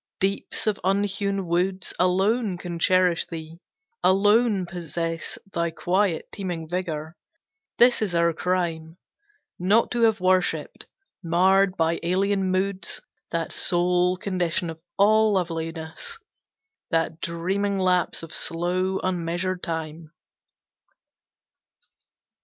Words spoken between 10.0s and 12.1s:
have worshipped, marred by